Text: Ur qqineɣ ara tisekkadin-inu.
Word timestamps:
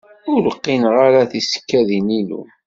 Ur 0.33 0.43
qqineɣ 0.57 0.95
ara 1.07 1.29
tisekkadin-inu. 1.31 2.41